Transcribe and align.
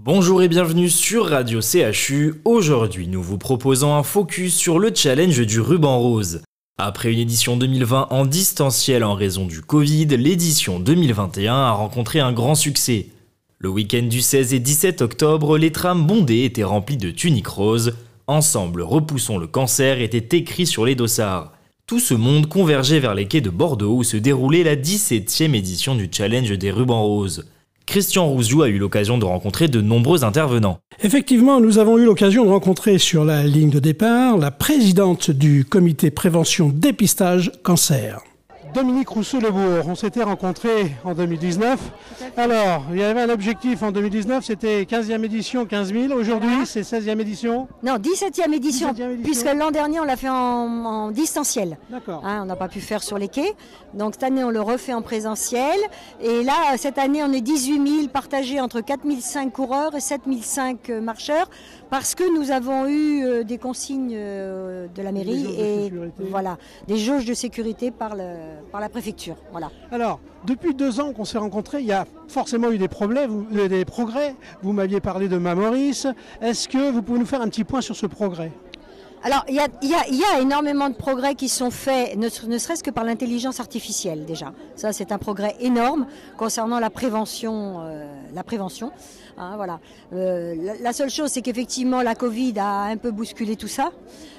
Bonjour 0.00 0.42
et 0.42 0.48
bienvenue 0.48 0.88
sur 0.88 1.26
Radio 1.26 1.60
CHU. 1.60 2.40
Aujourd'hui, 2.44 3.08
nous 3.08 3.20
vous 3.20 3.36
proposons 3.36 3.96
un 3.96 4.04
focus 4.04 4.54
sur 4.54 4.78
le 4.78 4.92
challenge 4.94 5.44
du 5.44 5.60
ruban 5.60 5.98
rose. 5.98 6.42
Après 6.78 7.12
une 7.12 7.18
édition 7.18 7.56
2020 7.56 8.06
en 8.10 8.24
distanciel 8.24 9.02
en 9.02 9.14
raison 9.14 9.44
du 9.44 9.60
Covid, 9.60 10.06
l'édition 10.06 10.78
2021 10.78 11.52
a 11.52 11.72
rencontré 11.72 12.20
un 12.20 12.32
grand 12.32 12.54
succès. 12.54 13.08
Le 13.58 13.68
week-end 13.68 14.04
du 14.04 14.20
16 14.20 14.54
et 14.54 14.60
17 14.60 15.02
octobre, 15.02 15.58
les 15.58 15.72
trams 15.72 16.06
bondés 16.06 16.44
étaient 16.44 16.62
remplis 16.62 16.96
de 16.96 17.10
tuniques 17.10 17.48
roses. 17.48 17.96
Ensemble, 18.28 18.82
repoussons 18.82 19.36
le 19.36 19.48
cancer 19.48 20.00
était 20.00 20.36
écrit 20.38 20.66
sur 20.66 20.86
les 20.86 20.94
dossards. 20.94 21.52
Tout 21.88 21.98
ce 21.98 22.14
monde 22.14 22.46
convergeait 22.46 23.00
vers 23.00 23.16
les 23.16 23.26
quais 23.26 23.40
de 23.40 23.50
Bordeaux 23.50 23.96
où 23.96 24.04
se 24.04 24.16
déroulait 24.16 24.62
la 24.62 24.76
17e 24.76 25.54
édition 25.54 25.96
du 25.96 26.08
challenge 26.10 26.56
des 26.56 26.70
rubans 26.70 27.02
roses. 27.02 27.46
Christian 27.88 28.26
Rouzou 28.26 28.60
a 28.62 28.68
eu 28.68 28.76
l'occasion 28.76 29.16
de 29.16 29.24
rencontrer 29.24 29.66
de 29.66 29.80
nombreux 29.80 30.22
intervenants. 30.22 30.78
Effectivement, 31.02 31.58
nous 31.58 31.78
avons 31.78 31.96
eu 31.96 32.04
l'occasion 32.04 32.44
de 32.44 32.50
rencontrer 32.50 32.98
sur 32.98 33.24
la 33.24 33.44
ligne 33.44 33.70
de 33.70 33.78
départ 33.78 34.36
la 34.36 34.50
présidente 34.50 35.30
du 35.30 35.64
comité 35.64 36.10
prévention 36.10 36.68
dépistage 36.68 37.50
cancer. 37.62 38.20
Dominique 38.74 39.08
Rousseau-Lebourg, 39.08 39.86
on 39.88 39.94
s'était 39.94 40.22
rencontrés 40.22 40.92
en 41.04 41.14
2019. 41.14 41.78
Alors, 42.36 42.84
il 42.92 42.98
y 42.98 43.02
avait 43.02 43.22
un 43.22 43.30
objectif 43.30 43.82
en 43.82 43.92
2019, 43.92 44.44
c'était 44.44 44.82
15e 44.82 45.24
édition, 45.24 45.66
15 45.66 45.92
000. 45.92 46.12
Aujourd'hui, 46.12 46.66
c'est 46.66 46.82
16e 46.82 47.20
édition? 47.20 47.68
Non, 47.82 47.96
17e 47.96 48.52
édition, 48.52 48.92
17e 48.92 49.12
édition. 49.12 49.22
puisque 49.22 49.52
l'an 49.54 49.70
dernier, 49.70 50.00
on 50.00 50.04
l'a 50.04 50.16
fait 50.16 50.28
en, 50.28 50.34
en 50.34 51.10
distanciel. 51.10 51.78
D'accord. 51.90 52.22
Hein, 52.24 52.40
on 52.42 52.46
n'a 52.46 52.56
pas 52.56 52.68
pu 52.68 52.80
faire 52.80 53.02
sur 53.02 53.18
les 53.18 53.28
quais. 53.28 53.54
Donc 53.94 54.14
cette 54.14 54.24
année, 54.24 54.44
on 54.44 54.50
le 54.50 54.60
refait 54.60 54.94
en 54.94 55.02
présentiel. 55.02 55.78
Et 56.20 56.42
là, 56.42 56.76
cette 56.76 56.98
année, 56.98 57.22
on 57.22 57.32
est 57.32 57.40
18 57.40 57.88
000 57.88 58.08
partagés 58.08 58.60
entre 58.60 58.80
4 58.80 59.00
500 59.20 59.50
coureurs 59.50 59.94
et 59.94 60.00
7 60.00 60.22
500 60.42 61.00
marcheurs, 61.02 61.48
parce 61.90 62.14
que 62.14 62.24
nous 62.36 62.50
avons 62.50 62.86
eu 62.86 63.24
euh, 63.24 63.44
des 63.44 63.58
consignes 63.58 64.12
euh, 64.14 64.86
de 64.94 65.02
la 65.02 65.12
mairie 65.12 65.44
de 65.44 65.48
et 65.48 65.92
voilà, 66.30 66.58
des 66.86 66.96
jauges 66.96 67.24
de 67.24 67.34
sécurité 67.34 67.90
par, 67.90 68.14
le, 68.14 68.24
par 68.72 68.80
la 68.80 68.88
préfecture. 68.88 69.36
Voilà. 69.52 69.70
Alors, 69.90 70.20
depuis 70.46 70.74
deux 70.74 71.00
ans 71.00 71.12
qu'on 71.12 71.24
s'est 71.24 71.38
rencontrés, 71.38 71.80
il 71.80 71.86
y 71.86 71.92
a 71.92 72.06
forcément 72.28 72.70
eu 72.70 72.78
des 72.78 72.88
problèmes, 72.88 73.30
vous- 73.30 73.46
euh, 73.58 73.68
des 73.68 73.84
progrès. 73.84 74.34
Vous 74.62 74.72
m'aviez 74.72 75.00
parlé 75.00 75.28
de 75.28 75.36
Maurice. 75.38 76.06
Est-ce 76.40 76.68
que 76.68 76.90
vous 76.90 77.02
pouvez 77.02 77.18
nous 77.18 77.26
faire 77.26 77.42
un 77.42 77.48
petit 77.48 77.64
point 77.64 77.80
sur 77.80 77.96
ce 77.96 78.06
progrès? 78.06 78.52
Alors, 79.24 79.44
il 79.48 79.56
y 79.56 79.58
a, 79.58 79.66
il 79.82 79.88
y 79.90 79.94
a- 79.94 80.06
il 80.08 80.14
y 80.14 80.22
a 80.22 80.40
énormément 80.40 80.88
de 80.88 80.94
progrès 80.94 81.34
qui 81.34 81.48
sont 81.48 81.72
faits, 81.72 82.16
ne, 82.16 82.28
ne 82.48 82.58
serait-ce 82.58 82.84
que 82.84 82.90
par 82.92 83.02
l'intelligence 83.02 83.58
artificielle 83.58 84.24
déjà. 84.26 84.52
Ça, 84.76 84.92
c'est 84.92 85.10
un 85.10 85.18
progrès 85.18 85.56
énorme 85.58 86.06
concernant 86.36 86.78
la 86.78 86.88
prévention. 86.88 87.80
euh, 87.80 88.06
la 88.32 88.44
prévention. 88.44 88.92
Hein, 89.36 89.54
voilà. 89.56 89.80
Euh, 90.12 90.54
la, 90.62 90.74
la 90.80 90.92
seule 90.92 91.10
chose, 91.10 91.30
c'est 91.30 91.42
qu'effectivement, 91.42 92.02
la 92.02 92.14
Covid 92.14 92.54
a 92.60 92.82
un 92.82 92.96
peu 92.96 93.10
bousculé 93.10 93.56
tout 93.56 93.66
ça. 93.68 93.90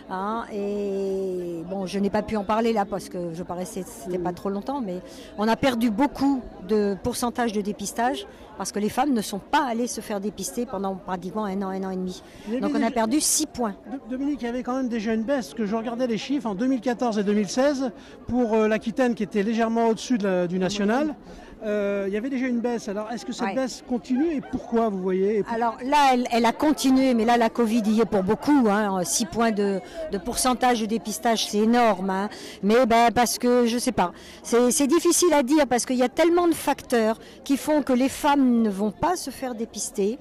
Hein, 0.09 0.45
et 0.53 1.63
bon, 1.69 1.85
je 1.85 1.99
n'ai 1.99 2.09
pas 2.09 2.21
pu 2.21 2.35
en 2.37 2.43
parler 2.43 2.73
là 2.73 2.85
parce 2.85 3.09
que 3.09 3.33
je 3.33 3.43
paraissais 3.43 3.83
c'était 3.85 4.17
pas 4.17 4.33
trop 4.33 4.49
longtemps, 4.49 4.81
mais 4.81 5.01
on 5.37 5.47
a 5.47 5.55
perdu 5.55 5.89
beaucoup 5.91 6.41
de 6.67 6.95
pourcentage 7.03 7.51
de 7.53 7.61
dépistage 7.61 8.27
parce 8.57 8.71
que 8.73 8.79
les 8.79 8.89
femmes 8.89 9.13
ne 9.13 9.21
sont 9.21 9.39
pas 9.39 9.63
allées 9.65 9.87
se 9.87 10.01
faire 10.01 10.19
dépister 10.19 10.65
pendant 10.65 10.95
pratiquement 10.95 11.45
un 11.45 11.61
an, 11.61 11.69
un 11.69 11.83
an 11.83 11.91
et 11.91 11.95
demi. 11.95 12.21
Donc 12.61 12.71
on 12.75 12.83
a 12.83 12.91
perdu 12.91 13.21
6 13.21 13.45
points. 13.47 13.75
Do- 13.89 13.97
Dominique, 14.17 14.41
il 14.41 14.45
y 14.45 14.49
avait 14.49 14.63
quand 14.63 14.75
même 14.75 14.89
déjà 14.89 15.13
une 15.13 15.23
baisse, 15.23 15.47
parce 15.47 15.53
que 15.53 15.65
je 15.65 15.75
regardais 15.75 16.07
les 16.07 16.17
chiffres 16.17 16.45
en 16.47 16.55
2014 16.55 17.17
et 17.19 17.23
2016 17.23 17.91
pour 18.27 18.53
euh, 18.53 18.67
l'Aquitaine 18.67 19.15
qui 19.15 19.23
était 19.23 19.43
légèrement 19.43 19.87
au-dessus 19.87 20.17
de 20.17 20.45
du 20.47 20.59
national. 20.59 21.15
Euh, 21.65 22.05
il 22.07 22.13
y 22.13 22.17
avait 22.17 22.29
déjà 22.29 22.47
une 22.47 22.59
baisse. 22.59 22.87
Alors, 22.87 23.11
est-ce 23.11 23.25
que 23.25 23.31
cette 23.33 23.47
Ouais. 23.47 23.55
baisse 23.55 23.83
continue 23.87 24.33
et 24.35 24.41
pourquoi 24.41 24.89
vous 24.89 25.01
voyez 25.01 25.43
Alors 25.53 25.77
là, 25.83 26.11
elle, 26.13 26.27
elle 26.31 26.45
a 26.45 26.51
continué, 26.53 27.13
mais 27.13 27.25
là, 27.25 27.37
la 27.37 27.49
Covid 27.49 27.81
y 27.87 28.01
est 28.01 28.05
pour 28.05 28.23
beaucoup. 28.23 28.67
Hein. 28.69 29.03
6 29.03 29.25
points 29.25 29.51
de, 29.51 29.79
de 30.11 30.17
pourcentage 30.17 30.81
de 30.81 30.85
dépistage, 30.85 31.47
c'est 31.49 31.57
énorme. 31.59 32.09
hein. 32.09 32.29
Mais 32.63 32.85
ben, 32.85 33.11
parce 33.13 33.37
que, 33.37 33.65
je 33.65 33.77
sais 33.77 33.91
pas, 33.91 34.11
c'est 34.43 34.87
difficile 34.87 35.33
à 35.33 35.43
dire 35.43 35.67
parce 35.67 35.85
qu'il 35.85 35.97
y 35.97 36.03
a 36.03 36.09
tellement 36.09 36.47
de 36.47 36.53
facteurs 36.53 37.19
qui 37.43 37.57
font 37.57 37.81
que 37.81 37.93
les 37.93 38.09
femmes 38.09 38.61
ne 38.61 38.69
vont 38.69 38.91
pas 38.91 39.15
se 39.15 39.29
faire 39.29 39.53
dépister. 39.55 40.17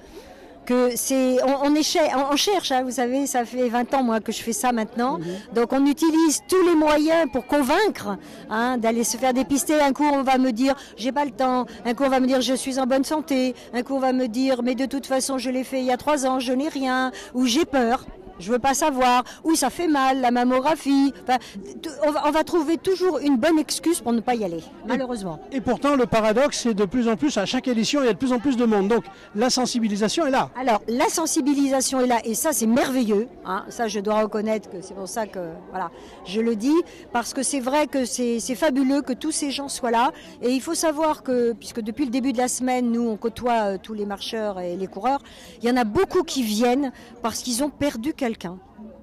Que 0.69 0.91
c'est, 0.95 1.37
on, 1.43 2.35
cherche, 2.35 2.71
hein, 2.71 2.83
vous 2.83 2.91
savez, 2.91 3.25
ça 3.25 3.43
fait 3.43 3.69
20 3.69 3.91
ans 3.95 4.03
moi 4.03 4.19
que 4.19 4.31
je 4.31 4.39
fais 4.43 4.53
ça 4.53 4.71
maintenant. 4.71 5.17
Donc 5.51 5.73
on 5.73 5.83
utilise 5.87 6.43
tous 6.47 6.63
les 6.63 6.75
moyens 6.75 7.27
pour 7.33 7.47
convaincre 7.47 8.19
hein, 8.51 8.77
d'aller 8.77 9.03
se 9.03 9.17
faire 9.17 9.33
dépister. 9.33 9.81
Un 9.81 9.93
coup 9.93 10.03
on 10.03 10.21
va 10.21 10.37
me 10.37 10.51
dire 10.51 10.75
j'ai 10.95 11.11
pas 11.11 11.25
le 11.25 11.31
temps, 11.31 11.65
un 11.85 11.95
coup 11.95 12.03
on 12.03 12.09
va 12.09 12.19
me 12.19 12.27
dire 12.27 12.41
je 12.41 12.53
suis 12.53 12.77
en 12.77 12.85
bonne 12.85 13.03
santé, 13.03 13.55
un 13.73 13.81
coup 13.81 13.95
on 13.95 13.99
va 13.99 14.13
me 14.13 14.27
dire 14.27 14.61
mais 14.61 14.75
de 14.75 14.85
toute 14.85 15.07
façon 15.07 15.39
je 15.39 15.49
l'ai 15.49 15.63
fait 15.63 15.79
il 15.79 15.85
y 15.85 15.91
a 15.91 15.97
trois 15.97 16.27
ans, 16.27 16.39
je 16.39 16.53
n'ai 16.53 16.69
rien, 16.69 17.11
ou 17.33 17.47
j'ai 17.47 17.65
peur. 17.65 18.05
Je 18.39 18.51
veux 18.51 18.59
pas 18.59 18.73
savoir, 18.73 19.23
ou 19.43 19.55
ça 19.55 19.69
fait 19.69 19.87
mal, 19.87 20.21
la 20.21 20.31
mammographie. 20.31 21.13
Enfin, 21.23 21.37
on, 22.05 22.11
va, 22.11 22.23
on 22.27 22.31
va 22.31 22.43
trouver 22.43 22.77
toujours 22.77 23.19
une 23.19 23.37
bonne 23.37 23.59
excuse 23.59 23.99
pour 24.01 24.13
ne 24.13 24.21
pas 24.21 24.35
y 24.35 24.43
aller, 24.43 24.63
malheureusement. 24.87 25.39
Et 25.51 25.61
pourtant, 25.61 25.95
le 25.95 26.05
paradoxe, 26.05 26.59
c'est 26.63 26.73
de 26.73 26.85
plus 26.85 27.07
en 27.07 27.15
plus, 27.15 27.37
à 27.37 27.45
chaque 27.45 27.67
édition, 27.67 28.01
il 28.01 28.05
y 28.05 28.09
a 28.09 28.13
de 28.13 28.17
plus 28.17 28.31
en 28.33 28.39
plus 28.39 28.57
de 28.57 28.65
monde. 28.65 28.87
Donc, 28.87 29.03
la 29.35 29.49
sensibilisation 29.49 30.25
est 30.25 30.31
là. 30.31 30.49
Alors, 30.59 30.81
la 30.87 31.09
sensibilisation 31.09 32.01
est 32.01 32.07
là 32.07 32.19
et 32.23 32.33
ça, 32.33 32.51
c'est 32.53 32.65
merveilleux. 32.67 33.27
hein. 33.45 33.63
Ça, 33.69 33.87
je 33.87 33.99
dois 33.99 34.21
reconnaître 34.21 34.69
que 34.69 34.81
c'est 34.81 34.93
pour 34.93 35.07
ça 35.07 35.27
que 35.27 35.39
voilà, 35.71 35.91
je 36.25 36.41
le 36.41 36.55
dis 36.55 36.75
parce 37.11 37.33
que 37.33 37.43
c'est 37.43 37.59
vrai 37.59 37.87
que 37.87 38.05
c'est 38.05 38.39
fabuleux 38.55 39.01
que 39.01 39.13
tous 39.13 39.31
ces 39.31 39.51
gens 39.51 39.69
soient 39.69 39.91
là. 39.91 40.11
Et 40.41 40.49
il 40.51 40.61
faut 40.61 40.73
savoir 40.75 41.23
que 41.23 41.53
puisque 41.53 41.81
depuis 41.81 42.05
le 42.05 42.11
début 42.11 42.33
de 42.33 42.37
la 42.37 42.47
semaine, 42.47 42.91
nous 42.91 43.07
on 43.07 43.17
côtoie 43.17 43.73
euh, 43.73 43.77
tous 43.81 43.93
les 43.93 44.05
marcheurs 44.05 44.59
et 44.59 44.75
les 44.75 44.87
coureurs, 44.87 45.19
il 45.61 45.67
y 45.69 45.71
en 45.71 45.77
a 45.77 45.83
beaucoup 45.83 46.23
qui 46.23 46.43
viennent 46.43 46.91
parce 47.21 47.39
qu'ils 47.39 47.63
ont 47.63 47.69
perdu 47.69 48.13
quelqu'un. 48.29 48.57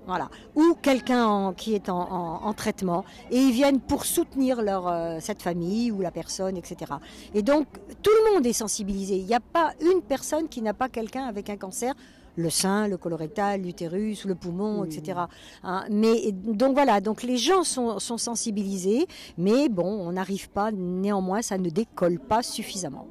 Voilà. 0.06 0.28
Ou 0.54 0.74
quelqu'un 0.80 1.52
qui 1.56 1.74
est 1.74 1.88
en, 1.88 1.98
en- 1.98 2.40
en 2.48 2.52
traitement 2.54 3.04
et 3.30 3.38
ils 3.38 3.50
viennent 3.52 3.80
pour 3.80 4.04
soutenir 4.04 4.62
leur, 4.62 4.86
euh, 4.86 5.18
cette 5.20 5.42
famille 5.42 5.90
ou 5.90 6.00
la 6.00 6.12
personne, 6.12 6.56
etc. 6.56 6.92
Et 7.34 7.42
donc 7.42 7.66
tout 8.02 8.10
le 8.18 8.34
monde 8.34 8.46
est 8.46 8.52
sensibilisé. 8.52 9.16
Il 9.16 9.26
n'y 9.26 9.34
a 9.34 9.40
pas 9.40 9.72
une 9.80 10.02
personne 10.02 10.46
qui 10.48 10.62
n'a 10.62 10.74
pas 10.74 10.88
quelqu'un 10.88 11.24
avec 11.24 11.50
un 11.50 11.56
cancer, 11.56 11.92
le 12.36 12.50
sein, 12.50 12.86
le 12.86 12.96
colorectal, 12.98 13.62
l'utérus, 13.62 14.24
le 14.26 14.34
poumon, 14.36 14.84
etc. 14.84 15.20
Hein, 15.64 15.84
mais 15.90 16.30
donc 16.32 16.74
voilà, 16.74 17.00
donc 17.00 17.22
les 17.24 17.38
gens 17.38 17.64
sont, 17.64 17.98
sont 17.98 18.18
sensibilisés, 18.18 19.06
mais 19.38 19.68
bon, 19.68 19.88
on 20.06 20.12
n'arrive 20.12 20.48
pas, 20.50 20.70
néanmoins, 20.70 21.42
ça 21.42 21.58
ne 21.58 21.68
décolle 21.70 22.20
pas 22.20 22.42
suffisamment. 22.44 23.06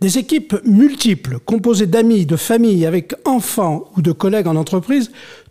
Des 0.00 0.16
équipes 0.16 0.56
multiples, 0.64 1.38
composées 1.44 1.86
d'amis, 1.86 2.24
de 2.24 2.36
familles, 2.36 2.86
avec 2.86 3.12
enfants 3.26 3.84
ou 3.96 4.00
de 4.00 4.12
collègues 4.12 4.46
en 4.46 4.56
entreprise, 4.56 5.10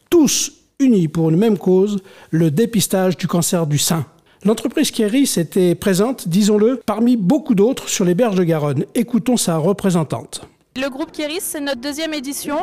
tous 0.10 0.54
unis 0.80 1.08
pour 1.08 1.30
une 1.30 1.38
même 1.38 1.60
cause, 1.60 2.00
le 2.32 2.50
dépistage 2.50 3.16
du 3.16 3.28
cancer 3.28 3.68
du 3.68 3.78
sein. 3.78 4.08
L'entreprise 4.44 4.90
Kieris 4.90 5.36
était 5.38 5.76
présente, 5.76 6.28
disons-le, 6.28 6.82
parmi 6.84 7.16
beaucoup 7.16 7.54
d'autres 7.54 7.90
sur 7.90 8.06
les 8.06 8.16
berges 8.16 8.38
de 8.38 8.44
Garonne. 8.44 8.86
Écoutons 8.96 9.38
sa 9.38 9.58
représentante. 9.58 10.42
Le 10.76 10.90
groupe 10.90 11.12
Kéris, 11.12 11.42
c'est 11.42 11.60
notre 11.60 11.82
deuxième 11.82 12.14
édition. 12.14 12.58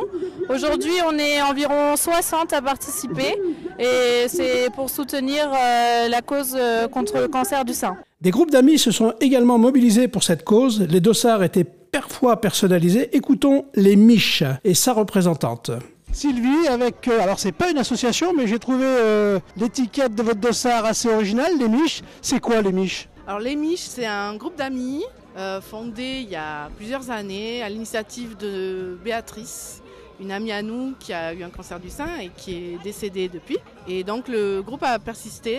Aujourd'hui, 0.48 0.92
on 1.06 1.18
est 1.18 1.42
environ 1.42 1.97
60 1.97 2.53
à 2.53 2.62
participer 2.62 3.34
et 3.78 4.26
c'est 4.28 4.70
pour 4.74 4.88
soutenir 4.91 5.50
euh, 5.53 6.08
la 6.08 6.22
cause 6.22 6.56
euh, 6.56 6.88
contre 6.88 7.18
le 7.18 7.28
cancer 7.28 7.64
du 7.64 7.74
sein. 7.74 7.97
Des 8.22 8.30
groupes 8.30 8.50
d'amis 8.50 8.78
se 8.78 8.91
sont 8.91 9.12
également 9.20 9.58
mobilisés 9.58 10.08
pour 10.08 10.22
cette 10.22 10.44
cause. 10.44 10.80
Les 10.88 11.00
dossards 11.00 11.42
étaient 11.42 11.66
parfois 12.00 12.38
personnalisés. 12.38 13.08
Écoutons 13.16 13.64
les 13.74 13.96
Miches 13.96 14.44
et 14.64 14.74
sa 14.74 14.92
représentante. 14.92 15.70
Sylvie, 16.12 16.68
avec. 16.68 17.08
euh, 17.08 17.22
alors, 17.22 17.38
c'est 17.38 17.52
pas 17.52 17.70
une 17.70 17.78
association, 17.78 18.34
mais 18.36 18.46
j'ai 18.46 18.58
trouvé 18.58 18.84
euh, 18.84 19.38
l'étiquette 19.56 20.14
de 20.14 20.22
votre 20.22 20.38
dossard 20.38 20.84
assez 20.84 21.08
originale, 21.08 21.52
les 21.58 21.68
Miches. 21.68 22.02
C'est 22.20 22.38
quoi 22.38 22.60
les 22.60 22.72
Miches? 22.72 23.08
Alors 23.26 23.40
les 23.40 23.56
Miches, 23.56 23.80
c'est 23.80 24.04
un 24.04 24.36
groupe 24.36 24.56
d'amis 24.56 25.04
euh, 25.38 25.62
fondé 25.62 26.20
il 26.22 26.28
y 26.28 26.36
a 26.36 26.68
plusieurs 26.76 27.10
années 27.10 27.62
à 27.62 27.70
l'initiative 27.70 28.36
de 28.36 28.98
Béatrice, 29.02 29.82
une 30.21 30.33
amie 30.33 30.53
à 30.53 30.63
nous 30.63 30.95
qui 30.98 31.13
a 31.13 31.34
eu 31.34 31.42
un 31.42 31.51
cancer 31.51 31.80
du 31.80 31.91
sein 31.91 32.18
et 32.22 32.30
qui 32.36 32.54
est 32.54 32.83
décédée 32.83 33.28
depuis. 33.28 33.59
Et 33.89 34.04
donc 34.04 34.28
le 34.28 34.63
groupe 34.63 34.83
a 34.83 34.98
persisté. 34.98 35.59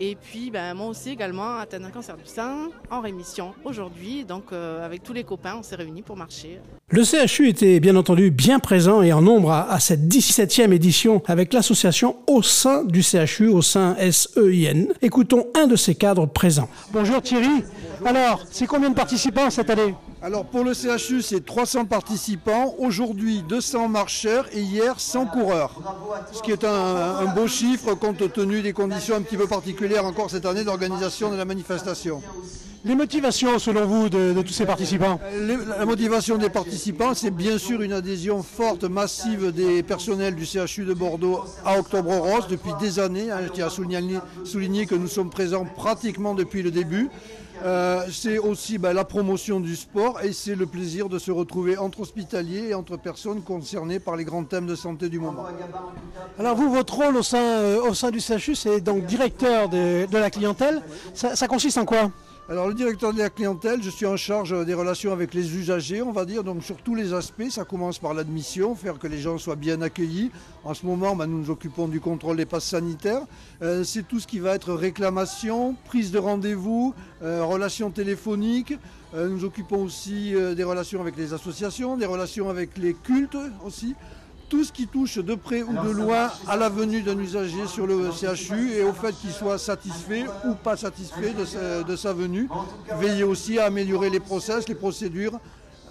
Et 0.00 0.16
puis 0.16 0.50
ben, 0.50 0.74
moi 0.74 0.86
aussi 0.86 1.10
également 1.10 1.56
atteint 1.56 1.82
un 1.82 1.90
cancer 1.90 2.16
du 2.16 2.24
sein 2.24 2.68
en 2.90 3.00
rémission 3.00 3.52
aujourd'hui. 3.64 4.24
Donc 4.24 4.44
euh, 4.52 4.84
avec 4.84 5.02
tous 5.02 5.12
les 5.12 5.24
copains, 5.24 5.56
on 5.58 5.62
s'est 5.62 5.74
réunis 5.74 6.02
pour 6.02 6.16
marcher. 6.16 6.60
Le 6.90 7.02
CHU 7.04 7.48
était 7.48 7.80
bien 7.80 7.96
entendu 7.96 8.30
bien 8.30 8.60
présent 8.60 9.02
et 9.02 9.12
en 9.12 9.20
nombre 9.20 9.50
à, 9.50 9.70
à 9.70 9.80
cette 9.80 10.02
17e 10.02 10.72
édition 10.72 11.22
avec 11.26 11.52
l'association 11.52 12.16
au 12.28 12.42
sein 12.42 12.84
du 12.84 13.02
CHU, 13.02 13.48
au 13.48 13.60
sein 13.60 13.96
SEIN. 14.10 14.86
Écoutons 15.02 15.48
un 15.54 15.66
de 15.66 15.76
ses 15.76 15.96
cadres 15.96 16.26
présents. 16.26 16.68
Bonjour 16.92 17.20
Thierry. 17.20 17.64
Alors, 18.04 18.44
c'est 18.50 18.66
combien 18.66 18.90
de 18.90 18.94
participants 18.94 19.50
cette 19.50 19.70
année? 19.70 19.94
Alors 20.20 20.44
pour 20.44 20.64
le 20.64 20.74
CHU, 20.74 21.22
c'est 21.22 21.44
300 21.44 21.84
participants, 21.84 22.74
aujourd'hui 22.78 23.42
200 23.48 23.88
marcheurs 23.88 24.46
et 24.52 24.60
hier 24.60 24.98
100 24.98 25.26
coureurs. 25.26 25.80
Ce 26.32 26.42
qui 26.42 26.50
est 26.50 26.64
un, 26.64 26.68
un 26.70 27.34
beau 27.34 27.46
chiffre 27.46 27.94
compte 27.94 28.32
tenu 28.32 28.60
des 28.60 28.72
conditions 28.72 29.14
un 29.14 29.22
petit 29.22 29.36
peu 29.36 29.46
particulières 29.46 30.04
encore 30.04 30.28
cette 30.28 30.44
année 30.44 30.64
d'organisation 30.64 31.30
de 31.30 31.36
la 31.36 31.44
manifestation. 31.44 32.20
Les 32.84 32.94
motivations, 32.94 33.58
selon 33.58 33.86
vous, 33.86 34.08
de, 34.08 34.40
tous 34.40 34.52
ces 34.52 34.64
participants? 34.64 35.20
La 35.78 35.84
motivation 35.84 36.38
des 36.38 36.48
participants, 36.48 37.12
c'est 37.12 37.32
bien 37.32 37.58
sûr 37.58 37.82
une 37.82 37.92
adhésion 37.92 38.42
forte, 38.44 38.84
massive 38.84 39.50
des 39.50 39.82
personnels 39.82 40.36
du 40.36 40.46
CHU 40.46 40.84
de 40.84 40.94
Bordeaux 40.94 41.40
à 41.64 41.78
Octobre 41.78 42.12
Rose 42.16 42.46
depuis 42.48 42.70
des 42.80 43.00
années. 43.00 43.32
Hein, 43.32 43.40
je 43.46 43.48
tiens 43.48 43.66
à 43.66 43.70
souligner, 43.70 44.86
que 44.86 44.94
nous 44.94 45.08
sommes 45.08 45.30
présents 45.30 45.64
pratiquement 45.64 46.34
depuis 46.34 46.62
le 46.62 46.70
début. 46.70 47.10
Euh, 47.64 48.06
c'est 48.10 48.38
aussi 48.38 48.78
ben, 48.78 48.92
la 48.92 49.04
promotion 49.04 49.60
du 49.60 49.76
sport 49.76 50.20
et 50.22 50.32
c'est 50.32 50.54
le 50.54 50.66
plaisir 50.66 51.08
de 51.08 51.18
se 51.18 51.30
retrouver 51.30 51.76
entre 51.76 52.00
hospitaliers 52.00 52.68
et 52.70 52.74
entre 52.74 52.96
personnes 52.96 53.42
concernées 53.42 53.98
par 53.98 54.16
les 54.16 54.24
grands 54.24 54.44
thèmes 54.44 54.66
de 54.66 54.74
santé 54.74 55.08
du 55.08 55.18
moment. 55.18 55.46
Alors 56.38 56.56
vous, 56.56 56.70
votre 56.70 56.94
rôle 56.94 57.16
au 57.16 57.22
sein, 57.22 57.42
euh, 57.42 58.10
du 58.12 58.20
CHU, 58.20 58.54
c'est 58.54 58.80
donc 58.80 59.04
directeur 59.06 59.68
de, 59.68 60.06
la 60.12 60.30
clientèle. 60.30 60.82
ça 61.14 61.48
consiste 61.48 61.78
en 61.78 61.84
quoi? 61.84 62.10
Alors 62.50 62.66
le 62.66 62.72
directeur 62.72 63.12
de 63.12 63.18
la 63.18 63.28
clientèle, 63.28 63.82
je 63.82 63.90
suis 63.90 64.06
en 64.06 64.16
charge 64.16 64.64
des 64.64 64.72
relations 64.72 65.12
avec 65.12 65.34
les 65.34 65.54
usagers, 65.54 66.00
on 66.00 66.12
va 66.12 66.24
dire, 66.24 66.42
donc 66.44 66.64
sur 66.64 66.78
tous 66.78 66.94
les 66.94 67.12
aspects. 67.12 67.50
Ça 67.50 67.64
commence 67.64 67.98
par 67.98 68.14
l'admission, 68.14 68.74
faire 68.74 68.98
que 68.98 69.06
les 69.06 69.18
gens 69.18 69.36
soient 69.36 69.54
bien 69.54 69.82
accueillis. 69.82 70.30
En 70.64 70.72
ce 70.72 70.86
moment, 70.86 71.14
bah, 71.14 71.26
nous 71.26 71.40
nous 71.40 71.50
occupons 71.50 71.88
du 71.88 72.00
contrôle 72.00 72.38
des 72.38 72.46
passes 72.46 72.64
sanitaires. 72.64 73.20
Euh, 73.60 73.84
c'est 73.84 74.08
tout 74.08 74.18
ce 74.18 74.26
qui 74.26 74.38
va 74.38 74.54
être 74.54 74.72
réclamation, 74.72 75.76
prise 75.84 76.10
de 76.10 76.18
rendez-vous, 76.18 76.94
euh, 77.22 77.44
relations 77.44 77.90
téléphoniques. 77.90 78.72
Euh, 79.14 79.28
nous 79.28 79.36
nous 79.36 79.44
occupons 79.44 79.82
aussi 79.82 80.32
des 80.56 80.64
relations 80.64 81.02
avec 81.02 81.18
les 81.18 81.34
associations, 81.34 81.98
des 81.98 82.06
relations 82.06 82.48
avec 82.48 82.78
les 82.78 82.94
cultes 82.94 83.36
aussi 83.62 83.94
tout 84.48 84.64
ce 84.64 84.72
qui 84.72 84.86
touche 84.86 85.18
de 85.18 85.34
près 85.34 85.62
ou 85.62 85.72
de 85.72 85.90
loin 85.90 86.30
à 86.46 86.56
la 86.56 86.68
venue 86.68 87.02
d'un 87.02 87.18
usager 87.18 87.66
sur 87.66 87.86
le 87.86 88.10
CHU 88.10 88.72
et 88.72 88.82
au 88.82 88.92
fait 88.92 89.14
qu'il 89.20 89.30
soit 89.30 89.58
satisfait 89.58 90.24
ou 90.46 90.54
pas 90.54 90.76
satisfait 90.76 91.34
de 91.86 91.96
sa, 91.96 92.12
venue. 92.12 92.48
Veiller 92.98 93.24
aussi 93.24 93.58
à 93.58 93.66
améliorer 93.66 94.10
les 94.10 94.20
process, 94.20 94.68
les 94.68 94.74
procédures, 94.74 95.38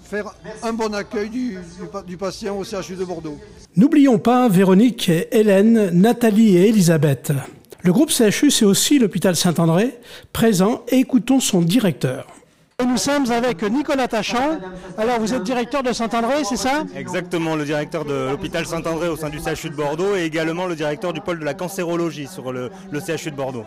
faire 0.03 0.33
un 0.63 0.73
bon 0.73 0.93
accueil 0.93 1.29
du, 1.29 1.57
du 2.05 2.17
patient 2.17 2.57
au 2.57 2.63
CHU 2.63 2.95
de 2.95 3.05
Bordeaux. 3.05 3.37
N'oublions 3.75 4.17
pas 4.17 4.49
Véronique, 4.49 5.11
Hélène, 5.31 5.91
Nathalie 5.91 6.57
et 6.57 6.69
Elisabeth. 6.69 7.31
Le 7.83 7.93
groupe 7.93 8.09
CHU, 8.09 8.49
c'est 8.49 8.65
aussi 8.65 8.99
l'hôpital 8.99 9.35
Saint-André, 9.35 9.99
présent, 10.33 10.83
et 10.89 10.97
écoutons 10.97 11.39
son 11.39 11.61
directeur. 11.61 12.27
Nous 12.85 12.97
sommes 12.97 13.31
avec 13.31 13.63
Nicolas 13.63 14.07
Tachant. 14.07 14.59
Alors, 14.99 15.19
vous 15.19 15.33
êtes 15.33 15.41
directeur 15.41 15.81
de 15.81 15.91
Saint-André, 15.93 16.43
c'est 16.43 16.57
ça? 16.57 16.83
Exactement, 16.95 17.55
le 17.55 17.65
directeur 17.65 18.05
de 18.05 18.29
l'hôpital 18.29 18.67
Saint-André 18.67 19.07
au 19.07 19.15
sein 19.17 19.29
du 19.29 19.39
CHU 19.39 19.71
de 19.71 19.75
Bordeaux 19.75 20.15
et 20.15 20.21
également 20.21 20.67
le 20.67 20.75
directeur 20.75 21.11
du 21.11 21.19
pôle 21.19 21.39
de 21.39 21.43
la 21.43 21.55
cancérologie 21.55 22.27
sur 22.27 22.51
le, 22.51 22.69
le 22.91 22.99
CHU 22.99 23.31
de 23.31 23.35
Bordeaux. 23.35 23.65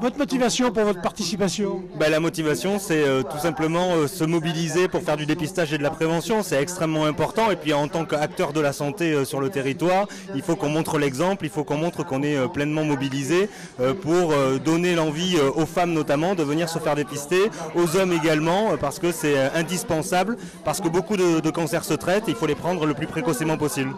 Votre 0.00 0.18
motivation 0.18 0.70
pour 0.70 0.84
votre 0.84 1.00
participation 1.00 1.82
ben, 1.98 2.10
La 2.10 2.20
motivation, 2.20 2.78
c'est 2.78 3.02
euh, 3.02 3.22
tout 3.22 3.38
simplement 3.38 3.94
euh, 3.94 4.06
se 4.06 4.24
mobiliser 4.24 4.86
pour 4.86 5.02
faire 5.02 5.16
du 5.16 5.26
dépistage 5.26 5.72
et 5.72 5.78
de 5.78 5.82
la 5.82 5.90
prévention. 5.90 6.42
C'est 6.42 6.60
extrêmement 6.60 7.04
important. 7.04 7.50
Et 7.50 7.56
puis 7.56 7.72
en 7.72 7.88
tant 7.88 8.04
qu'acteur 8.04 8.52
de 8.52 8.60
la 8.60 8.72
santé 8.72 9.12
euh, 9.12 9.24
sur 9.24 9.40
le 9.40 9.48
territoire, 9.50 10.06
il 10.34 10.42
faut 10.42 10.56
qu'on 10.56 10.68
montre 10.68 10.98
l'exemple, 10.98 11.44
il 11.44 11.50
faut 11.50 11.64
qu'on 11.64 11.76
montre 11.76 12.04
qu'on 12.04 12.22
est 12.22 12.36
pleinement 12.52 12.84
mobilisé 12.84 13.48
pour 14.02 14.34
donner 14.64 14.94
l'envie 14.94 15.36
aux 15.38 15.66
femmes 15.66 15.92
notamment 15.92 16.34
de 16.34 16.42
venir 16.42 16.68
se 16.68 16.78
faire 16.78 16.94
dépister, 16.94 17.50
aux 17.74 17.96
hommes 17.96 18.12
également, 18.12 18.76
parce 18.80 18.98
que 18.98 19.12
c'est 19.12 19.38
indispensable, 19.54 20.36
parce 20.64 20.80
que 20.80 20.88
beaucoup 20.88 21.16
de, 21.16 21.50
cancers 21.50 21.84
se 21.84 21.94
traitent 21.94 22.24
il 22.28 22.34
faut 22.34 22.46
les 22.46 22.54
prendre 22.54 22.86
le 22.86 22.94
plus 22.94 23.06
précocement 23.06 23.56
possible. 23.56 23.92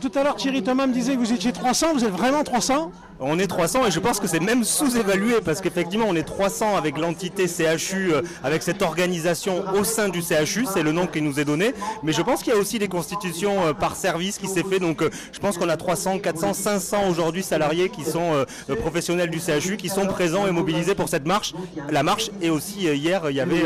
Tout 0.00 0.12
à 0.14 0.22
l'heure, 0.24 0.36
Thierry 0.36 0.62
Thomas 0.62 0.86
me 0.86 0.92
disait 0.92 1.14
que 1.14 1.18
vous 1.18 1.32
étiez 1.32 1.52
300, 1.52 1.92
vous 1.92 2.04
êtes 2.04 2.10
vraiment 2.10 2.42
300 2.44 2.90
on 3.24 3.38
est 3.38 3.46
300 3.46 3.86
et 3.86 3.90
je 3.92 4.00
pense 4.00 4.18
que 4.18 4.26
c'est 4.26 4.40
même 4.40 4.64
sous-évalué 4.64 5.34
parce 5.44 5.60
qu'effectivement 5.60 6.06
on 6.08 6.16
est 6.16 6.24
300 6.24 6.76
avec 6.76 6.98
l'entité 6.98 7.46
CHU, 7.46 8.12
euh, 8.12 8.22
avec 8.42 8.64
cette 8.64 8.82
organisation 8.82 9.62
au 9.74 9.84
sein 9.84 10.08
du 10.08 10.22
CHU, 10.22 10.66
c'est 10.66 10.82
le 10.82 10.90
nom 10.90 11.06
qui 11.06 11.22
nous 11.22 11.38
est 11.38 11.44
donné. 11.44 11.72
Mais 12.02 12.12
je 12.12 12.20
pense 12.20 12.42
qu'il 12.42 12.52
y 12.52 12.56
a 12.56 12.58
aussi 12.58 12.80
des 12.80 12.88
constitutions 12.88 13.64
euh, 13.64 13.72
par 13.74 13.94
service 13.94 14.38
qui 14.38 14.48
s'est 14.48 14.64
fait. 14.64 14.80
Donc 14.80 15.02
euh, 15.02 15.10
je 15.30 15.38
pense 15.38 15.56
qu'on 15.56 15.68
a 15.68 15.76
300, 15.76 16.18
400, 16.18 16.52
500 16.52 17.08
aujourd'hui 17.08 17.44
salariés 17.44 17.90
qui 17.90 18.04
sont 18.04 18.44
professionnels 18.80 19.30
du 19.30 19.38
CHU, 19.38 19.76
qui 19.76 19.88
sont 19.88 20.06
présents 20.06 20.48
et 20.48 20.50
mobilisés 20.50 20.96
pour 20.96 21.08
cette 21.08 21.26
marche. 21.26 21.54
La 21.90 22.02
marche 22.02 22.30
et 22.40 22.50
aussi 22.50 22.88
hier 22.88 23.30
il 23.30 23.36
y 23.36 23.40
avait 23.40 23.62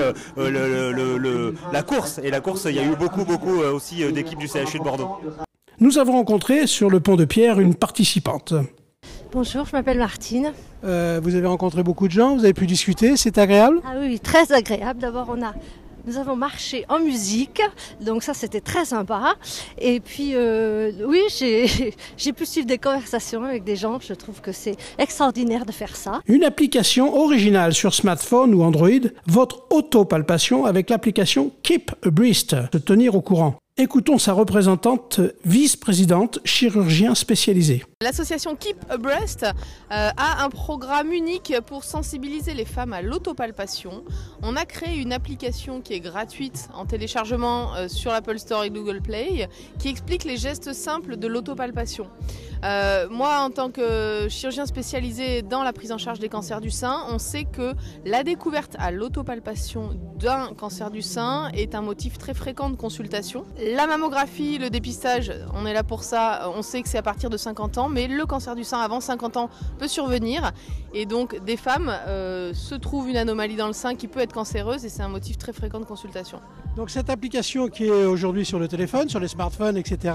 la 1.73 1.83
course 1.83 2.21
et 2.23 2.31
la 2.31 2.41
course 2.41 2.67
il 2.67 2.75
y 2.75 2.79
a 2.79 2.85
eu 2.85 2.95
beaucoup 2.95 3.25
beaucoup 3.25 3.61
aussi 3.61 4.05
d'équipes 4.13 4.39
du 4.39 4.49
CHU 4.49 4.79
de 4.79 4.85
Bordeaux. 4.85 5.19
Nous 5.79 5.99
avons 5.99 6.13
rencontré 6.13 6.67
sur 6.67 6.89
le 6.89 7.01
pont 7.01 7.17
de 7.17 7.27
Pierre 7.27 7.61
une 7.61 7.75
participante. 7.75 8.55
Bonjour, 9.31 9.67
je 9.67 9.73
m'appelle 9.73 9.99
Martine. 9.99 10.55
Euh, 10.85 11.21
vous 11.23 11.35
avez 11.35 11.47
rencontré 11.47 11.83
beaucoup 11.83 12.07
de 12.09 12.13
gens, 12.13 12.35
vous 12.35 12.45
avez 12.45 12.55
pu 12.55 12.67
discuter, 12.67 13.19
c'est 13.19 13.37
agréable? 13.37 13.81
Ah 13.85 13.97
oui, 14.01 14.19
très 14.19 14.53
agréable. 14.53 15.01
D'abord, 15.01 15.27
on 15.29 15.43
a 15.43 15.53
nous 16.07 16.19
avons 16.19 16.37
marché 16.37 16.85
en 16.89 17.01
musique, 17.01 17.61
donc 18.01 18.23
ça 18.23 18.33
c'était 18.33 18.61
très 18.61 18.85
sympa. 18.85 19.35
Et 19.77 19.99
puis 20.01 20.31
euh, 20.35 20.93
oui, 21.05 21.21
j'ai 22.17 22.33
pu 22.33 22.47
suivre 22.47 22.67
des 22.67 22.79
conversations 22.79 23.43
avec 23.43 23.65
des 23.65 23.77
gens. 23.77 23.99
Je 24.01 24.15
trouve 24.15 24.41
que 24.41 24.53
c'est 24.53 24.77
extraordinaire 24.99 25.67
de 25.67 25.73
faire 25.73 25.97
ça. 25.97 26.23
Une 26.27 26.45
application 26.45 27.15
originale 27.15 27.75
sur 27.75 27.93
smartphone 27.93 28.55
ou 28.55 28.63
Android, 28.63 29.11
votre 29.27 29.67
autopalpation 29.71 30.65
avec 30.65 30.91
l'application 30.91 31.51
Keep 31.63 31.91
a 32.07 32.11
Breast, 32.11 32.57
se 32.73 32.79
tenir 32.79 33.17
au 33.17 33.21
courant. 33.21 33.57
Écoutons 33.79 34.17
sa 34.17 34.33
représentante 34.33 35.21
vice-présidente, 35.45 36.39
chirurgien 36.47 37.15
spécialisé. 37.15 37.85
L'association 38.03 38.57
Keep 38.57 38.77
Abreast 38.91 39.45
euh, 39.45 39.51
a 39.89 40.45
un 40.45 40.51
programme 40.51 41.13
unique 41.13 41.55
pour 41.65 41.83
sensibiliser 41.83 42.53
les 42.53 42.67
femmes 42.67 42.93
à 42.93 43.01
l'autopalpation. 43.01 44.05
On 44.43 44.55
a 44.55 44.67
créé 44.67 44.99
une 44.99 45.15
application 45.15 45.81
qui 45.81 45.95
est 45.95 46.01
gratuite 46.01 46.69
en 46.75 46.85
téléchargement 46.85 47.75
euh, 47.75 47.89
sur 47.89 48.13
l'Apple 48.13 48.39
Store 48.39 48.65
et 48.65 48.71
Google 48.71 49.01
Play 49.01 49.49
qui 49.79 49.89
explique 49.89 50.25
les 50.25 50.37
gestes 50.37 50.75
simples 50.75 51.17
de 51.17 51.27
l'autopalpation. 51.27 52.11
Euh, 52.65 53.09
moi, 53.09 53.41
en 53.41 53.51
tant 53.51 53.71
que 53.71 54.27
chirurgien 54.29 54.67
spécialisé 54.67 55.41
dans 55.41 55.63
la 55.63 55.73
prise 55.73 55.93
en 55.93 55.99
charge 55.99 56.19
des 56.19 56.29
cancers 56.29 56.61
du 56.61 56.71
sein, 56.71 57.05
on 57.09 57.19
sait 57.19 57.45
que 57.45 57.73
la 58.05 58.25
découverte 58.25 58.77
à 58.79 58.91
l'autopalpation 58.91 59.91
d'un 60.19 60.53
cancer 60.55 60.91
du 60.91 61.03
sein 61.03 61.49
est 61.55 61.75
un 61.75 61.83
motif 61.83 62.19
très 62.19 62.35
fréquent 62.35 62.71
de 62.71 62.77
consultation. 62.77 63.47
La 63.75 63.87
mammographie, 63.87 64.59
le 64.59 64.71
dépistage, 64.71 65.33
on 65.55 65.67
est 65.67 65.75
là 65.75 65.83
pour 65.83 66.03
ça, 66.03 66.51
on 66.55 66.63
sait 66.63 66.83
que 66.83 66.89
c'est 66.89 66.99
à 66.99 67.03
partir 67.03 67.31
de 67.31 67.37
50 67.37 67.79
ans, 67.79 67.86
mais 67.89 68.09
le 68.09 68.27
cancer 68.27 68.55
du 68.55 68.65
sein 68.65 68.79
avant 68.79 69.01
50 69.01 69.37
ans 69.37 69.51
peut 69.79 69.89
survenir. 69.89 70.53
Et 70.95 71.05
donc 71.05 71.45
des 71.45 71.57
femmes 71.57 71.93
euh, 72.07 72.55
se 72.55 72.75
trouvent 72.75 73.09
une 73.09 73.17
anomalie 73.17 73.57
dans 73.57 73.67
le 73.67 73.73
sein 73.73 73.95
qui 73.95 74.09
peut 74.09 74.21
être 74.21 74.33
cancéreuse 74.33 74.85
et 74.85 74.89
c'est 74.89 75.03
un 75.03 75.09
motif 75.09 75.37
très 75.37 75.53
fréquent 75.53 75.81
de 75.81 75.85
consultation. 75.85 76.41
Donc 76.77 76.91
cette 76.91 77.11
application 77.11 77.69
qui 77.69 77.85
est 77.85 78.05
aujourd'hui 78.05 78.45
sur 78.45 78.59
le 78.59 78.69
téléphone, 78.69 79.09
sur 79.09 79.21
les 79.21 79.29
smartphones, 79.29 79.77
etc., 79.77 80.15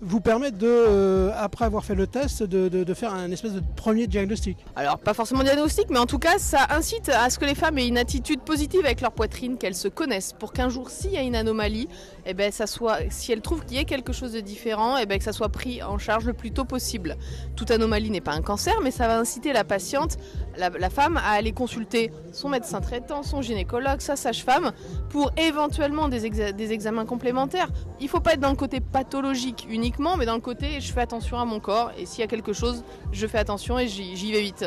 vous 0.00 0.20
permet 0.20 0.50
de, 0.50 0.66
euh, 0.66 1.30
après 1.36 1.64
avoir 1.64 1.84
fait 1.84 1.94
le 1.94 2.06
test, 2.06 2.42
de, 2.42 2.94
faire 2.94 3.12
un 3.12 3.30
espèce 3.30 3.52
de 3.52 3.62
premier 3.76 4.06
diagnostic 4.06 4.56
Alors 4.74 4.98
pas 4.98 5.14
forcément 5.14 5.42
diagnostic, 5.42 5.90
mais 5.90 5.98
en 5.98 6.06
tout 6.06 6.18
cas 6.18 6.38
ça 6.38 6.66
incite 6.70 7.08
à 7.08 7.30
ce 7.30 7.38
que 7.38 7.44
les 7.44 7.54
femmes 7.54 7.78
aient 7.78 7.88
une 7.88 7.98
attitude 7.98 8.40
positive 8.40 8.84
avec 8.84 9.00
leur 9.00 9.12
poitrine, 9.12 9.58
qu'elles 9.58 9.74
se 9.74 9.88
connaissent, 9.88 10.32
pour 10.32 10.52
qu'un 10.52 10.68
jour 10.68 10.90
s'il 10.90 11.12
y 11.12 11.18
a 11.18 11.22
une 11.22 11.36
anomalie, 11.36 11.88
eh 12.24 12.34
ben, 12.34 12.50
ça 12.50 12.66
soit, 12.66 12.98
si 13.10 13.32
elles 13.32 13.42
trouvent 13.42 13.64
qu'il 13.64 13.76
y 13.76 13.80
a 13.80 13.84
quelque 13.84 14.12
chose 14.12 14.32
de 14.32 14.40
différent, 14.40 14.96
eh 14.96 15.06
ben, 15.06 15.18
que 15.18 15.24
ça 15.24 15.32
soit 15.32 15.50
pris 15.50 15.82
en 15.82 15.98
charge 15.98 16.24
le 16.24 16.32
plus 16.32 16.50
tôt 16.50 16.64
possible. 16.64 17.05
Toute 17.54 17.70
anomalie 17.70 18.10
n'est 18.10 18.20
pas 18.20 18.32
un 18.32 18.42
cancer, 18.42 18.74
mais 18.82 18.90
ça 18.90 19.06
va 19.06 19.18
inciter 19.18 19.52
la 19.52 19.64
patiente, 19.64 20.16
la, 20.56 20.90
femme, 20.90 21.16
à 21.16 21.30
aller 21.30 21.52
consulter 21.52 22.10
son 22.32 22.48
médecin 22.48 22.80
traitant, 22.80 23.22
son 23.22 23.42
gynécologue, 23.42 24.00
sa 24.00 24.16
sage-femme, 24.16 24.72
pour 25.10 25.32
éventuellement 25.36 26.08
des, 26.08 26.24
examens 26.72 27.04
complémentaires. 27.04 27.68
Il 28.00 28.04
ne 28.04 28.10
faut 28.10 28.20
pas 28.20 28.34
être 28.34 28.40
dans 28.40 28.50
le 28.50 28.56
côté 28.56 28.80
pathologique 28.80 29.66
uniquement, 29.70 30.16
mais 30.16 30.26
dans 30.26 30.34
le 30.34 30.40
côté 30.40 30.80
je 30.80 30.92
fais 30.92 31.00
attention 31.00 31.38
à 31.38 31.44
mon 31.44 31.60
corps 31.60 31.92
et 31.98 32.06
s'il 32.06 32.20
y 32.20 32.24
a 32.24 32.26
quelque 32.26 32.52
chose, 32.52 32.82
je 33.12 33.26
fais 33.26 33.38
attention 33.38 33.78
et 33.78 33.88
j'y 33.88 34.32
vais 34.32 34.40
vite. 34.40 34.64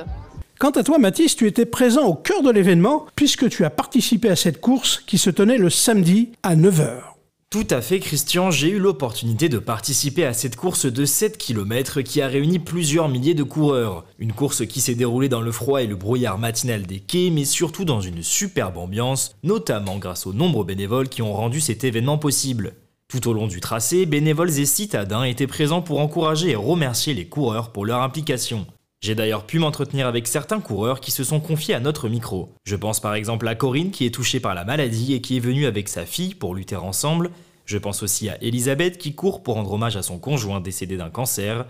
Quant 0.59 0.71
à 0.71 0.83
toi, 0.83 0.97
Mathis, 0.97 1.37
tu 1.37 1.47
étais 1.47 1.65
présent 1.65 2.05
au 2.05 2.15
cœur 2.15 2.41
de 2.43 2.51
l'événement 2.51 3.05
puisque 3.15 3.47
tu 3.49 3.63
as 3.63 3.69
participé 3.69 4.29
à 4.29 4.35
cette 4.35 4.59
course 4.59 5.01
qui 5.07 5.17
se 5.17 5.29
tenait 5.29 5.57
le 5.57 5.69
samedi 5.69 6.33
à 6.43 6.55
9h. 6.55 7.18
Tout 7.51 7.65
à 7.71 7.81
fait 7.81 7.99
Christian, 7.99 8.51
j'ai 8.51 8.69
eu 8.69 8.77
l'opportunité 8.77 9.49
de 9.49 9.57
participer 9.57 10.23
à 10.23 10.33
cette 10.33 10.55
course 10.55 10.85
de 10.85 11.03
7 11.03 11.35
km 11.39 12.01
qui 12.01 12.21
a 12.21 12.27
réuni 12.27 12.59
plusieurs 12.59 13.09
milliers 13.09 13.33
de 13.33 13.41
coureurs. 13.41 14.05
Une 14.19 14.33
course 14.33 14.67
qui 14.67 14.81
s'est 14.81 14.93
déroulée 14.93 15.29
dans 15.29 15.41
le 15.41 15.51
froid 15.51 15.81
et 15.81 15.87
le 15.87 15.95
brouillard 15.95 16.37
matinal 16.37 16.85
des 16.85 16.99
quais, 16.99 17.31
mais 17.31 17.45
surtout 17.45 17.85
dans 17.85 18.01
une 18.01 18.21
superbe 18.21 18.77
ambiance, 18.77 19.35
notamment 19.41 19.97
grâce 19.97 20.27
aux 20.27 20.33
nombreux 20.33 20.63
bénévoles 20.63 21.09
qui 21.09 21.23
ont 21.23 21.33
rendu 21.33 21.59
cet 21.59 21.83
événement 21.83 22.19
possible. 22.19 22.75
Tout 23.07 23.27
au 23.27 23.33
long 23.33 23.47
du 23.47 23.61
tracé, 23.61 24.05
bénévoles 24.05 24.59
et 24.59 24.67
citadins 24.67 25.23
étaient 25.23 25.47
présents 25.47 25.81
pour 25.81 26.01
encourager 26.01 26.51
et 26.51 26.55
remercier 26.55 27.15
les 27.15 27.25
coureurs 27.25 27.71
pour 27.71 27.83
leur 27.83 28.03
implication. 28.03 28.67
J'ai 29.01 29.15
d'ailleurs 29.15 29.45
pu 29.45 29.59
m'entretenir 29.59 30.07
avec 30.07 30.27
certains 30.27 30.59
coureurs 30.59 30.99
qui 30.99 31.11
se 31.11 31.23
sont 31.23 31.39
confiés 31.39 31.73
à 31.73 31.79
notre 31.79 32.09
micro. 32.09 32.49
Je 32.65 32.75
pense 32.75 32.99
par 32.99 33.15
exemple 33.15 33.47
à 33.47 33.55
Corinne 33.55 33.91
qui 33.91 34.05
est 34.05 34.13
touchée 34.13 34.41
par 34.41 34.53
la 34.53 34.65
maladie 34.65 35.13
et 35.13 35.21
qui 35.21 35.37
est 35.37 35.41
venue 35.41 35.67
avec 35.67 35.87
sa 35.87 36.05
fille 36.05 36.35
pour 36.35 36.53
lutter 36.53 36.75
ensemble. 36.75 37.31
Je 37.65 37.77
pense 37.77 38.03
aussi 38.03 38.27
à 38.27 38.37
Elisabeth 38.43 38.97
qui 38.97 39.15
court 39.15 39.41
pour 39.41 39.55
rendre 39.55 39.71
hommage 39.71 39.95
à 39.95 40.03
son 40.03 40.19
conjoint 40.19 40.59
décédé 40.59 40.97
d'un 40.97 41.09
cancer. 41.09 41.65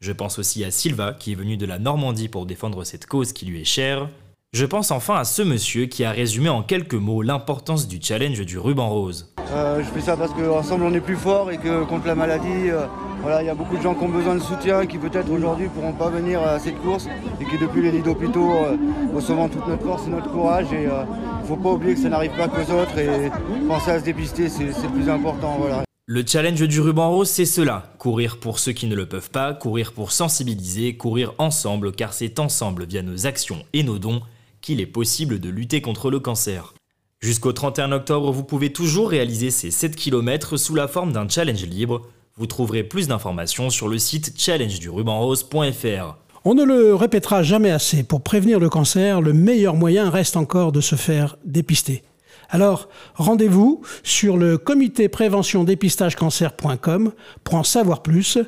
Je 0.00 0.10
pense 0.10 0.40
aussi 0.40 0.64
à 0.64 0.72
Silva 0.72 1.12
qui 1.12 1.30
est 1.30 1.36
venue 1.36 1.56
de 1.56 1.66
la 1.66 1.78
Normandie 1.78 2.28
pour 2.28 2.46
défendre 2.46 2.82
cette 2.82 3.06
cause 3.06 3.32
qui 3.32 3.46
lui 3.46 3.60
est 3.60 3.64
chère. 3.64 4.08
Je 4.52 4.66
pense 4.66 4.90
enfin 4.90 5.14
à 5.14 5.24
ce 5.24 5.42
monsieur 5.42 5.86
qui 5.86 6.02
a 6.02 6.10
résumé 6.10 6.48
en 6.48 6.64
quelques 6.64 6.94
mots 6.94 7.22
l'importance 7.22 7.86
du 7.86 8.00
challenge 8.02 8.44
du 8.44 8.58
ruban 8.58 8.88
rose. 8.90 9.31
Euh, 9.50 9.82
je 9.82 9.88
fais 9.90 10.00
ça 10.00 10.16
parce 10.16 10.32
qu'ensemble 10.32 10.84
on 10.84 10.94
est 10.94 11.00
plus 11.00 11.16
fort 11.16 11.50
et 11.50 11.58
que 11.58 11.84
contre 11.84 12.06
la 12.06 12.14
maladie, 12.14 12.70
euh, 12.70 12.86
voilà, 13.20 13.42
il 13.42 13.46
y 13.46 13.50
a 13.50 13.54
beaucoup 13.54 13.76
de 13.76 13.82
gens 13.82 13.94
qui 13.94 14.04
ont 14.04 14.08
besoin 14.08 14.34
de 14.34 14.40
soutien, 14.40 14.86
qui 14.86 14.98
peut-être 14.98 15.30
aujourd'hui 15.30 15.66
ne 15.66 15.70
pourront 15.70 15.92
pas 15.92 16.08
venir 16.08 16.40
à 16.42 16.58
cette 16.58 16.80
course 16.80 17.06
et 17.40 17.44
qui 17.44 17.58
depuis 17.58 17.82
les 17.82 17.90
lits 17.90 18.02
d'hôpitaux 18.02 18.52
euh, 18.52 18.76
recevant 19.14 19.48
toute 19.48 19.66
notre 19.66 19.82
force 19.82 20.06
et 20.06 20.10
notre 20.10 20.30
courage. 20.30 20.72
Et 20.72 20.84
il 20.84 20.88
ne 20.88 21.46
faut 21.46 21.56
pas 21.56 21.72
oublier 21.72 21.94
que 21.94 22.00
ça 22.00 22.08
n'arrive 22.08 22.36
pas 22.36 22.48
qu'aux 22.48 22.72
autres 22.72 22.98
et 22.98 23.30
penser 23.68 23.90
à 23.90 24.00
se 24.00 24.04
dépister, 24.04 24.48
c'est 24.48 24.64
le 24.64 24.88
plus 24.92 25.08
important. 25.08 25.56
Voilà. 25.58 25.82
Le 26.06 26.24
challenge 26.26 26.66
du 26.66 26.80
ruban 26.80 27.10
rose, 27.10 27.30
c'est 27.30 27.44
cela. 27.44 27.92
Courir 27.98 28.38
pour 28.40 28.58
ceux 28.58 28.72
qui 28.72 28.86
ne 28.86 28.96
le 28.96 29.06
peuvent 29.06 29.30
pas, 29.30 29.54
courir 29.54 29.92
pour 29.92 30.10
sensibiliser, 30.10 30.96
courir 30.96 31.32
ensemble, 31.38 31.92
car 31.92 32.12
c'est 32.12 32.40
ensemble, 32.40 32.86
via 32.86 33.02
nos 33.02 33.26
actions 33.26 33.64
et 33.72 33.84
nos 33.84 33.98
dons, 33.98 34.20
qu'il 34.60 34.80
est 34.80 34.86
possible 34.86 35.38
de 35.38 35.48
lutter 35.48 35.80
contre 35.80 36.10
le 36.10 36.18
cancer. 36.18 36.74
Jusqu'au 37.22 37.52
31 37.52 37.92
octobre, 37.92 38.32
vous 38.32 38.42
pouvez 38.42 38.72
toujours 38.72 39.08
réaliser 39.08 39.52
ces 39.52 39.70
7 39.70 39.94
km 39.94 40.56
sous 40.56 40.74
la 40.74 40.88
forme 40.88 41.12
d'un 41.12 41.28
challenge 41.28 41.64
libre. 41.64 42.02
Vous 42.36 42.48
trouverez 42.48 42.82
plus 42.82 43.06
d'informations 43.06 43.70
sur 43.70 43.86
le 43.86 43.96
site 43.98 44.34
challengedurubanrose.fr. 44.36 46.16
On 46.44 46.54
ne 46.54 46.64
le 46.64 46.96
répétera 46.96 47.44
jamais 47.44 47.70
assez, 47.70 48.02
pour 48.02 48.22
prévenir 48.22 48.58
le 48.58 48.68
cancer, 48.68 49.20
le 49.20 49.32
meilleur 49.32 49.76
moyen 49.76 50.10
reste 50.10 50.36
encore 50.36 50.72
de 50.72 50.80
se 50.80 50.96
faire 50.96 51.36
dépister. 51.44 52.02
Alors, 52.50 52.88
rendez-vous 53.14 53.82
sur 54.02 54.36
le 54.36 54.58
comité 54.58 55.08
prévention 55.08 55.62
dépistage 55.62 56.16
cancer.com 56.16 57.12
pour 57.44 57.54
en 57.54 57.62
savoir 57.62 58.02
plus. 58.02 58.38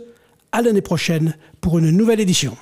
À 0.50 0.62
l'année 0.62 0.82
prochaine 0.82 1.36
pour 1.60 1.78
une 1.78 1.92
nouvelle 1.92 2.18
édition. 2.18 2.56